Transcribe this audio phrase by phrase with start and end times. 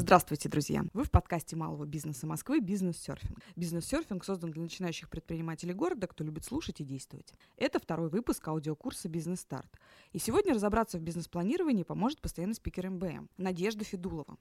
[0.00, 0.82] Здравствуйте, друзья!
[0.94, 3.38] Вы в подкасте малого бизнеса Москвы «Бизнес-серфинг».
[3.54, 7.34] Бизнес-серфинг создан для начинающих предпринимателей города, кто любит слушать и действовать.
[7.58, 9.68] Это второй выпуск аудиокурса «Бизнес-старт».
[10.12, 14.38] И сегодня разобраться в бизнес-планировании поможет постоянный спикер МБМ Надежда Федулова.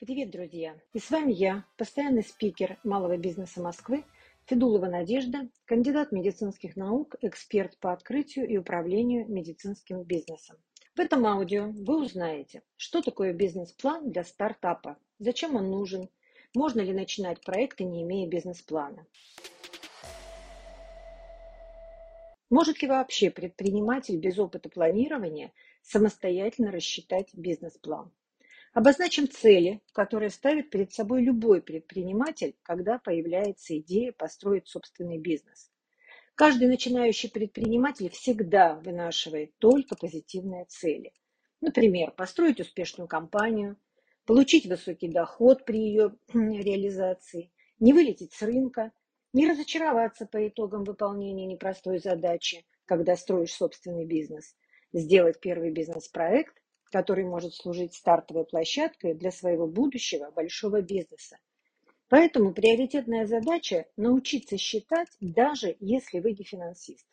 [0.00, 0.74] Привет, друзья!
[0.94, 4.04] И с вами я, постоянный спикер малого бизнеса Москвы,
[4.46, 10.56] Федулова Надежда, кандидат медицинских наук, эксперт по открытию и управлению медицинским бизнесом.
[10.96, 16.08] В этом аудио вы узнаете, что такое бизнес-план для стартапа, зачем он нужен,
[16.54, 19.06] можно ли начинать проекты, не имея бизнес-плана.
[22.48, 28.10] Может ли вообще предприниматель без опыта планирования самостоятельно рассчитать бизнес-план?
[28.72, 35.70] Обозначим цели, которые ставит перед собой любой предприниматель, когда появляется идея построить собственный бизнес.
[36.36, 41.14] Каждый начинающий предприниматель всегда вынашивает только позитивные цели.
[41.62, 43.78] Например, построить успешную компанию,
[44.26, 48.92] получить высокий доход при ее реализации, не вылететь с рынка,
[49.32, 54.54] не разочароваться по итогам выполнения непростой задачи, когда строишь собственный бизнес,
[54.92, 61.38] сделать первый бизнес-проект, который может служить стартовой площадкой для своего будущего большого бизнеса,
[62.08, 67.04] Поэтому приоритетная задача– научиться считать, даже если вы не финансист.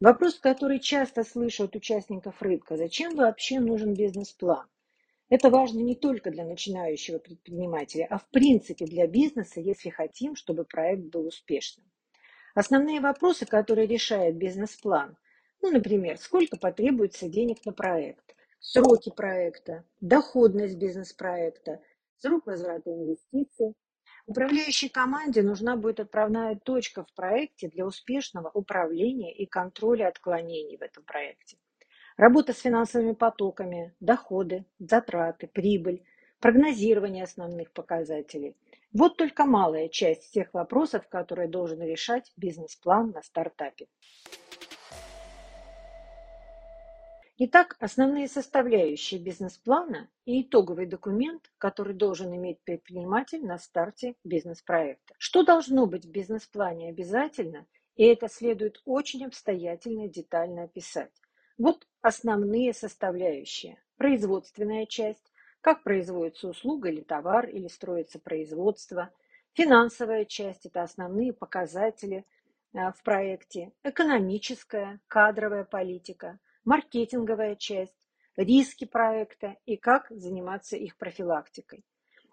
[0.00, 4.66] Вопрос, который часто слышу от участников рынка– зачем вообще нужен бизнес-план?
[5.28, 10.64] Это важно не только для начинающего предпринимателя, а в принципе для бизнеса, если хотим, чтобы
[10.64, 11.86] проект был успешным.
[12.54, 15.16] Основные вопросы, которые решает бизнес-план,
[15.60, 21.80] ну, например, сколько потребуется денег на проект, сроки проекта, доходность бизнес-проекта,
[22.16, 23.74] срок возврата инвестиций,
[24.28, 30.82] Управляющей команде нужна будет отправная точка в проекте для успешного управления и контроля отклонений в
[30.82, 31.56] этом проекте.
[32.18, 36.04] Работа с финансовыми потоками, доходы, затраты, прибыль,
[36.40, 38.54] прогнозирование основных показателей.
[38.92, 43.86] Вот только малая часть тех вопросов, которые должен решать бизнес-план на стартапе.
[47.40, 55.14] Итак, основные составляющие бизнес-плана и итоговый документ, который должен иметь предприниматель на старте бизнес-проекта.
[55.18, 61.12] Что должно быть в бизнес-плане обязательно, и это следует очень обстоятельно и детально описать.
[61.58, 63.80] Вот основные составляющие.
[63.98, 69.12] Производственная часть, как производится услуга или товар, или строится производство.
[69.52, 72.26] Финансовая часть– это основные показатели
[72.72, 73.70] э, в проекте.
[73.84, 77.96] Экономическая, кадровая политика– маркетинговая часть,
[78.36, 81.82] риски проекта и как заниматься их профилактикой.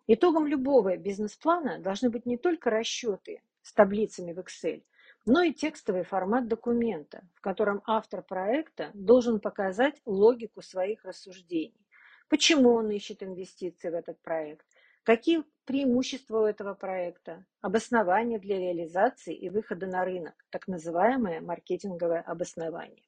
[0.07, 4.84] Итогом любого бизнес-плана должны быть не только расчеты с таблицами в Excel,
[5.25, 11.88] но и текстовый формат документа, в котором автор проекта должен показать логику своих рассуждений.
[12.28, 14.66] Почему он ищет инвестиции в этот проект,
[15.03, 22.19] какие преимущества у этого проекта, обоснование для реализации и выхода на рынок, так называемое маркетинговое
[22.19, 23.06] обоснование.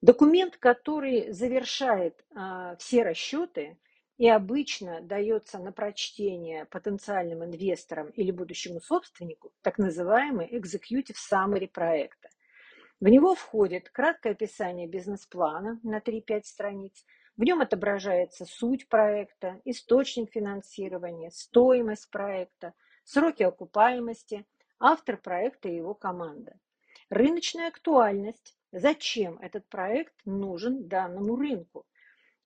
[0.00, 3.78] Документ, который завершает а, все расчеты
[4.16, 12.28] и обычно дается на прочтение потенциальным инвесторам или будущему собственнику, так называемый executive summary проекта.
[13.00, 17.04] В него входит краткое описание бизнес-плана на 3-5 страниц.
[17.36, 24.46] В нем отображается суть проекта, источник финансирования, стоимость проекта, сроки окупаемости,
[24.80, 26.58] автор проекта и его команда.
[27.08, 31.86] Рыночная актуальность, Зачем этот проект нужен данному рынку?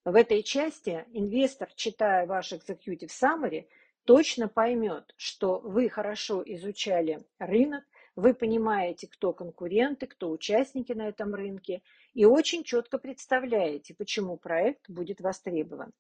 [0.05, 3.67] В этой части инвестор, читая ваш Executive Summary,
[4.05, 7.85] точно поймет, что вы хорошо изучали рынок,
[8.15, 11.83] вы понимаете, кто конкуренты, кто участники на этом рынке,
[12.15, 15.93] и очень четко представляете, почему проект будет востребован.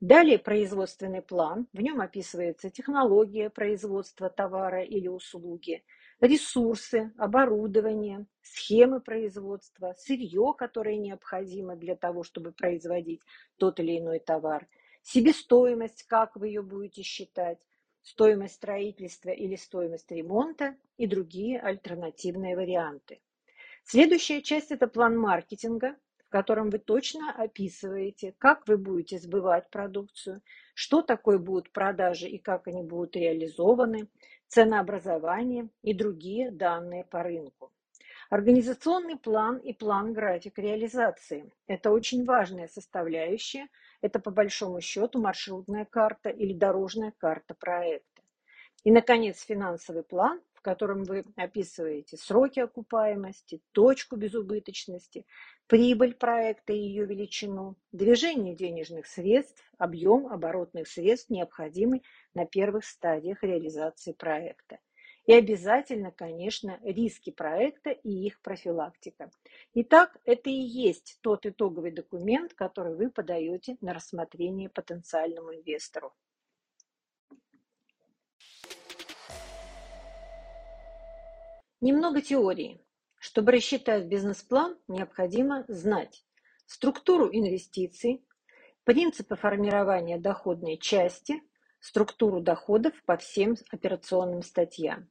[0.00, 1.68] Далее производственный план.
[1.72, 5.84] В нем описывается технология производства товара или услуги,
[6.22, 13.20] ресурсы, оборудование, схемы производства, сырье, которое необходимо для того, чтобы производить
[13.58, 14.68] тот или иной товар,
[15.02, 17.58] себестоимость, как вы ее будете считать,
[18.02, 23.20] стоимость строительства или стоимость ремонта и другие альтернативные варианты.
[23.84, 30.40] Следующая часть– это план маркетинга, в котором вы точно описываете, как вы будете сбывать продукцию,
[30.74, 34.08] что такое будут продажи и как они будут реализованы,
[34.52, 37.72] ценообразование и другие данные по рынку.
[38.28, 43.68] Организационный план и план-график реализации– это очень важная составляющая,
[44.02, 48.22] это по большому счету маршрутная карта или дорожная карта проекта.
[48.84, 55.26] И, наконец, финансовый план, в котором вы описываете сроки окупаемости, точку безубыточности,
[55.66, 63.42] прибыль проекта и ее величину, движение денежных средств, объем оборотных средств, необходимый на первых стадиях
[63.42, 64.78] реализации проекта.
[65.26, 69.32] И обязательно, конечно, риски проекта и их профилактика.
[69.74, 76.12] Итак, это и есть тот итоговый документ, который вы подаете на рассмотрение потенциальному инвестору.
[81.82, 82.80] Немного теории.
[83.18, 86.24] Чтобы рассчитать бизнес-план, необходимо знать
[86.64, 88.24] структуру инвестиций,
[88.84, 91.42] принципы формирования доходной части,
[91.80, 95.10] структуру доходов по всем операционным статьям.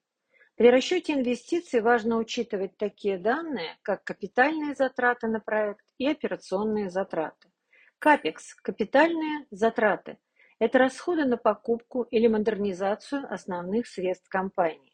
[0.55, 7.51] При расчете инвестиций важно учитывать такие данные, как капитальные затраты на проект и операционные затраты.
[7.99, 10.19] Капекс– капитальные затраты.
[10.57, 14.90] Это расходы на покупку или модернизацию основных средств компании.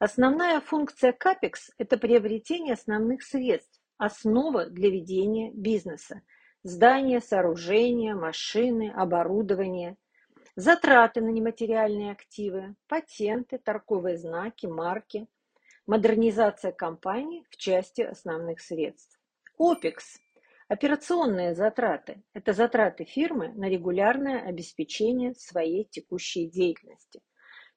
[0.00, 6.22] Основная функция капекс– это приобретение основных средств, основа для ведения бизнеса.
[6.62, 9.98] Здания, сооружения, машины, оборудование–
[10.56, 15.28] затраты на нематериальные активы, патенты, торговые знаки, марки,
[15.86, 19.20] модернизация компании в части основных средств.
[19.58, 20.18] ОПЕКС–
[20.68, 22.22] операционные затраты.
[22.32, 27.20] Это затраты фирмы на регулярное обеспечение своей текущей деятельности.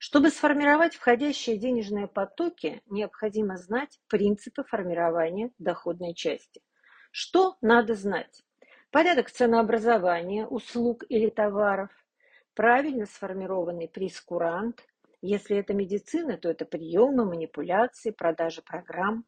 [0.05, 6.61] Чтобы сформировать входящие денежные потоки, необходимо знать принципы формирования доходной части.
[7.09, 8.43] Что надо знать?
[8.91, 11.89] Порядок ценообразования услуг или товаров,
[12.53, 14.85] правильно сформированный прескурант.
[15.21, 19.23] Если это медицина, то это приемы, манипуляции, продажа программ,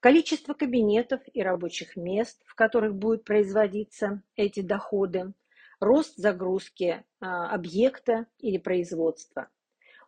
[0.00, 5.34] количество кабинетов и рабочих мест, в которых будут производиться эти доходы,
[5.78, 9.48] рост загрузки а, объекта или производства.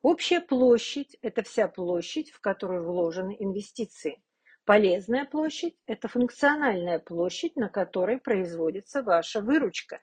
[0.03, 4.23] Общая площадь– это вся площадь, в которую вложены инвестиции.
[4.65, 10.01] Полезная площадь– это функциональная площадь, на которой производится ваша выручка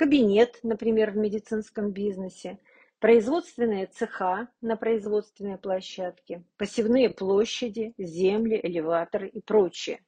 [0.00, 2.58] кабинет, например, в медицинском бизнесе,
[3.00, 10.00] производственные цеха на производственной площадке, посевные площади, земли, элеваторы и прочее.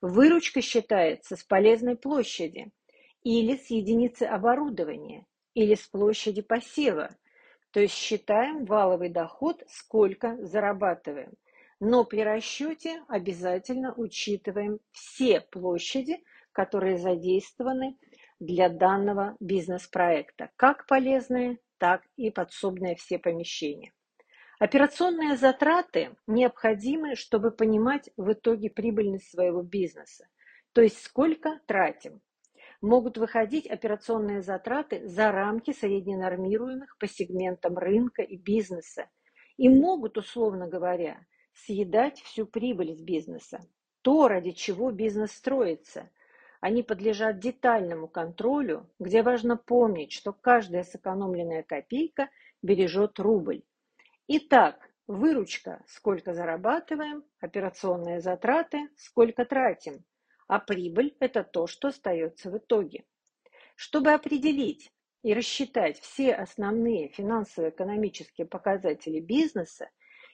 [0.00, 2.70] Выручка считается с полезной площади
[3.22, 7.16] или с единицы оборудования, или с площади посева.
[7.72, 11.32] То есть считаем валовый доход, сколько зарабатываем.
[11.80, 16.22] Но при расчете обязательно учитываем все площади,
[16.52, 17.96] которые задействованы
[18.40, 23.92] для данного бизнес-проекта, как полезные, так и подсобные все помещения.
[24.58, 30.26] Операционные затраты необходимы, чтобы понимать в итоге прибыльность своего бизнеса,
[30.72, 32.20] то есть сколько тратим.
[32.80, 39.08] Могут выходить операционные затраты за рамки средненормируемых по сегментам рынка и бизнеса
[39.56, 43.60] и могут, условно говоря, съедать всю прибыль с бизнеса,
[44.02, 46.08] то, ради чего бизнес строится,
[46.60, 52.30] они подлежат детальному контролю, где важно помнить, что каждая сэкономленная копейка
[52.62, 53.62] бережет рубль.
[54.28, 60.04] Итак, выручка– сколько зарабатываем, операционные затраты– сколько тратим,
[60.48, 63.04] а прибыль– это то, что остается в итоге.
[63.76, 64.90] Чтобы определить
[65.22, 69.88] и рассчитать все основные финансово-экономические показатели бизнеса,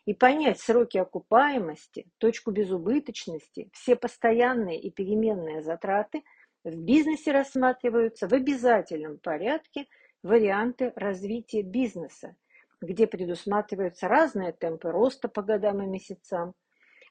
[0.06, 6.22] и понять сроки окупаемости, точку безубыточности, все постоянные и переменные затраты
[6.62, 9.86] в бизнесе рассматриваются в обязательном порядке
[10.22, 12.36] варианты развития бизнеса,
[12.80, 16.54] где предусматриваются разные темпы роста по годам и месяцам.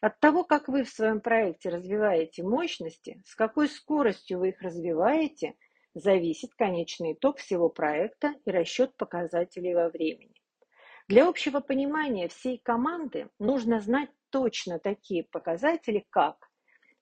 [0.03, 5.55] От того, как вы в своем проекте развиваете мощности, с какой скоростью вы их развиваете,
[5.93, 10.33] зависит конечный итог всего проекта и расчет показателей во времени.
[11.07, 16.51] Для общего понимания всей команды нужно знать точно такие показатели, как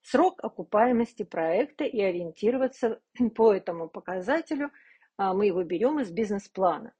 [0.02, 3.00] срок окупаемости проекта и ориентироваться
[3.34, 4.70] по этому показателю,
[5.16, 6.94] а, мы его берем из бизнес-плана.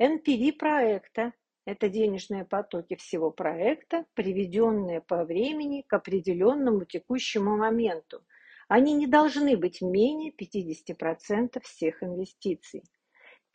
[0.00, 1.32] NPV проекта–
[1.70, 8.22] это денежные потоки всего проекта, приведенные по времени к определенному текущему моменту.
[8.68, 12.82] Они не должны быть менее 50% всех инвестиций.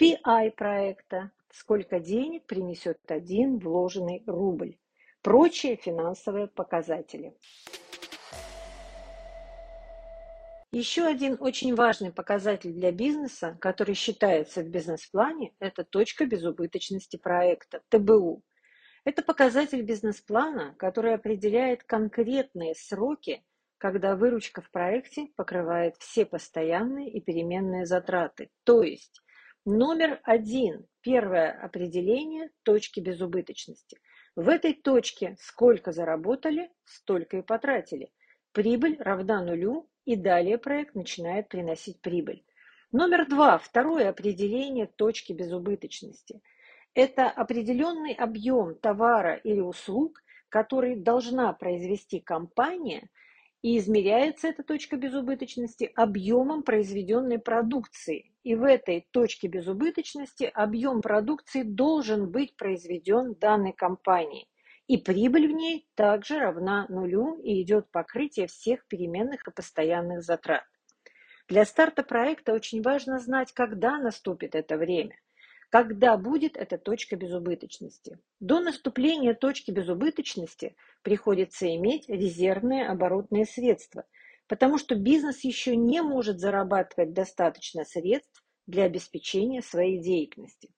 [0.02, 4.78] PI проекта сколько денег принесет один вложенный рубль.
[5.22, 7.34] Прочие финансовые показатели.
[10.76, 17.82] Еще один очень важный показатель для бизнеса, который считается в бизнес-плане, это точка безубыточности проекта,
[17.88, 18.44] ТБУ.
[19.06, 23.46] Это показатель бизнес-плана, который определяет конкретные сроки,
[23.78, 29.22] когда выручка в проекте покрывает все постоянные и переменные затраты, то есть
[29.64, 30.86] Номер один.
[31.00, 33.98] Первое определение точки безубыточности.
[34.36, 38.12] В этой точке сколько заработали, столько и потратили.
[38.52, 42.44] Прибыль равна нулю, и далее проект начинает приносить прибыль.
[42.92, 43.58] Номер два.
[43.58, 46.42] Второе определение точки безубыточности.
[46.94, 53.10] Это определенный объем товара или услуг, который должна произвести компания,
[53.62, 58.32] и измеряется эта точка безубыточности объемом произведенной продукции.
[58.44, 64.48] И в этой точке безубыточности объем продукции должен быть произведен данной компанией.
[64.88, 70.66] И прибыль в ней также равна нулю и идет покрытие всех переменных и постоянных затрат.
[71.48, 75.16] Для старта проекта очень важно знать, когда наступит это время
[75.76, 78.20] когда будет эта точка безубыточности.
[78.40, 84.06] До наступления точки безубыточности приходится иметь резервные оборотные средства,
[84.48, 90.70] потому что бизнес еще не может зарабатывать достаточно средств для обеспечения своей деятельности.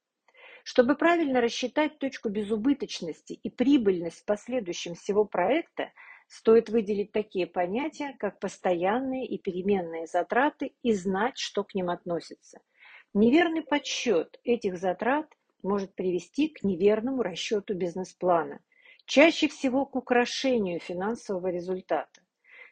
[0.70, 5.92] Чтобы правильно рассчитать точку безубыточности и прибыльность в последующем всего проекта,
[6.28, 12.60] стоит выделить такие понятия, как постоянные и переменные затраты и знать, что к ним относится–
[13.14, 15.26] Неверный подсчет этих затрат
[15.64, 18.60] может привести к неверному расчету бизнес-плана,
[19.06, 22.22] чаще всего к украшению финансового результата.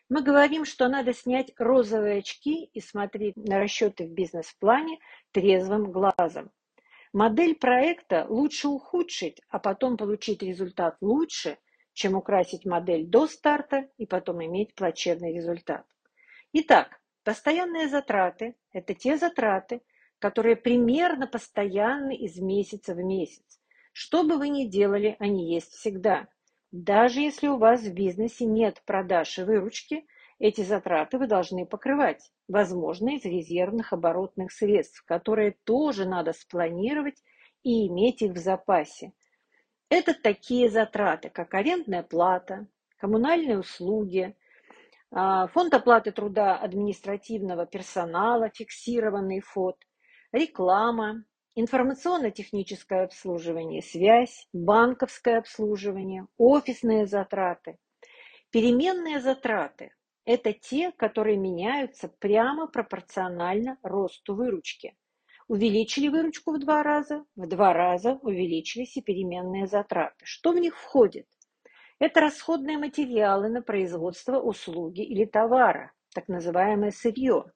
[0.07, 4.99] Мы говорим, что надо снять розовые очки и смотреть на расчеты в бизнес-плане
[5.31, 6.51] трезвым глазом.
[7.15, 11.57] Модель проекта лучше ухудшить, а потом получить результат лучше,
[11.93, 15.85] чем украсить модель до старта и потом иметь плачевный результат.
[16.51, 19.81] Итак, постоянные затраты– это те затраты,
[20.19, 23.61] которые примерно постоянны из месяца в месяц.
[23.93, 26.27] Что бы вы ни делали, они есть всегда.
[26.73, 30.05] Даже если у вас в бизнесе нет продаж и выручки,
[30.39, 37.23] эти затраты вы должны покрывать, возможно, из резервных оборотных средств, которые тоже надо спланировать
[37.63, 39.13] и иметь их в запасе.
[39.89, 44.35] Это такие затраты, как арендная плата, коммунальные услуги,
[45.11, 49.77] а, фонд оплаты труда административного персонала, фиксированный фонд,
[50.33, 51.23] реклама,
[51.55, 57.77] информационно-техническое обслуживание, связь, банковское обслуживание, офисные затраты.
[58.51, 59.93] Переменные затраты–
[60.25, 64.95] это те, которые меняются прямо пропорционально росту выручки.
[65.47, 70.25] Увеличили выручку в два раза, в два раза увеличились и переменные затраты.
[70.25, 71.27] Что в них входит?
[71.99, 77.45] Это расходные материалы на производство услуги или товара, так называемое сырье–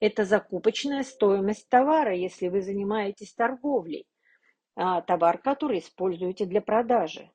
[0.00, 4.06] это закупочная стоимость товара, если вы занимаетесь торговлей,
[4.74, 7.30] а, товар, который используете для продажи.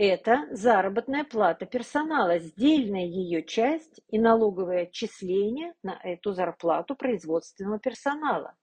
[0.00, 8.54] Это заработная плата персонала, сдельная ее часть и налоговое отчисление на эту зарплату производственного персонала.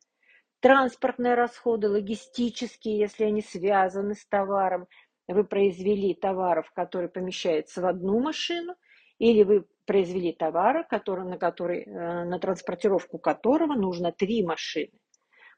[0.62, 4.88] Транспортные расходы, логистические, если они связаны с товаром.
[5.28, 8.74] Вы произвели товаров, который помещается в одну машину,
[9.18, 14.98] или вы произвели товара, который, на, который, э, на транспортировку которого нужно три машины.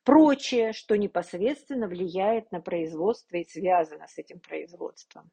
[0.03, 5.29] Прочее, что непосредственно влияет на производство и связано с этим производством.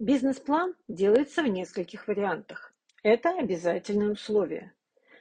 [0.00, 2.72] Бизнес-план делается в нескольких вариантах.
[3.02, 4.72] Это обязательное условие.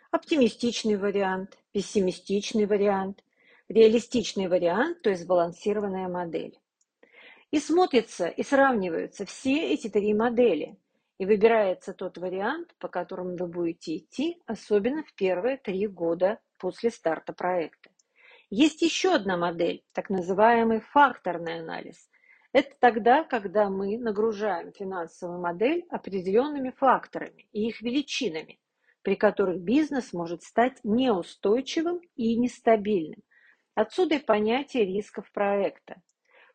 [0.09, 3.21] Оптимистичный вариант, пессимистичный вариант,
[3.67, 6.57] реалистичный вариант, то есть сбалансированная модель.
[7.51, 10.77] И смотрятся и сравниваются все эти три модели.
[11.17, 16.89] И выбирается тот вариант, по которому вы будете идти, особенно в первые три года после
[16.89, 17.89] старта проекта.
[18.49, 22.08] Есть еще одна модель, так называемый факторный анализ.
[22.51, 28.59] Это тогда, когда мы нагружаем финансовую модель определенными факторами и их величинами,
[29.03, 33.21] при которых бизнес может стать неустойчивым и нестабильным.
[33.75, 36.01] Отсюда и понятие рисков проекта.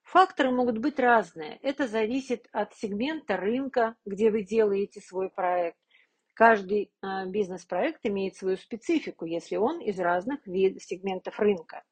[0.03, 1.59] Факторы могут быть разные.
[1.63, 5.79] Это зависит от сегмента рынка, где вы делаете свой проект.
[6.35, 11.85] Каждый а, бизнес-проект имеет свою специфику, если он из разных сегментов рынка.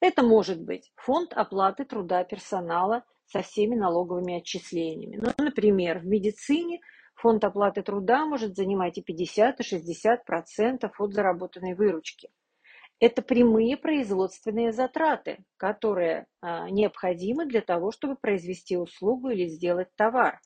[0.00, 5.16] Это может быть фонд оплаты труда персонала со всеми налоговыми отчислениями.
[5.16, 6.80] Ну, например, в медицине
[7.14, 12.28] фонд оплаты труда может занимать и 50, и 60 процентов от заработанной выручки.
[13.00, 20.40] Это прямые производственные затраты, которые а, необходимы для того, чтобы произвести услугу или сделать товар.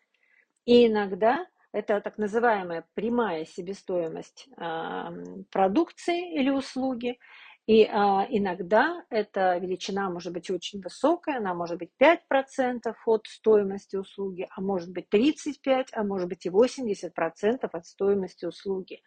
[0.64, 5.12] И иногда это так называемая прямая себестоимость а,
[5.50, 7.18] продукции или услуги.
[7.66, 13.96] И а, иногда эта величина может быть очень высокая, она может быть 5% от стоимости
[13.96, 19.02] услуги, а может быть 35%, а может быть и 80% от стоимости услуги.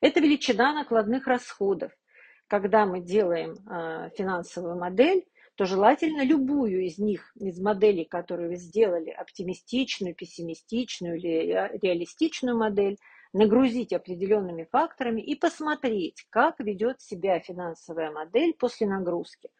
[0.00, 1.92] Это величина накладных расходов–
[2.48, 5.24] когда мы делаем а, финансовую модель,
[5.54, 12.96] то желательно любую из них, из моделей, которые вы сделали, оптимистичную, пессимистичную или реалистичную модель,
[13.32, 19.50] нагрузить определенными факторами и посмотреть, как ведет себя финансовая модель после нагрузки.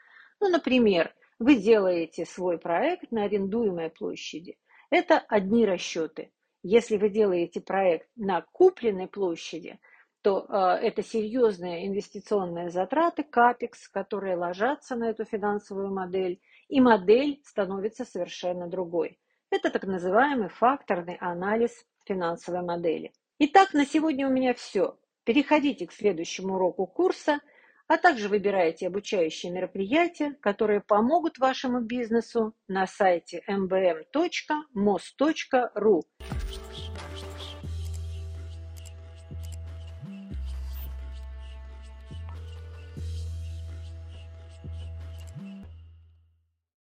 [0.40, 4.58] Ну, например, вы делаете свой проект на арендуемой площади.
[4.90, 6.32] Это одни расчеты.
[6.62, 9.78] Если вы делаете проект на купленной площади,
[10.22, 17.40] то э, это серьезные инвестиционные затраты, капекс, которые ложатся на эту финансовую модель, и модель
[17.44, 19.20] становится совершенно другой.
[19.50, 23.12] Это так называемый факторный анализ финансовой модели.
[23.40, 24.98] Итак, на сегодня у меня все.
[25.22, 27.38] Переходите к следующему уроку курса,
[27.86, 34.02] а также выбирайте обучающие мероприятия, которые помогут вашему бизнесу на сайте mbm.mos.ru.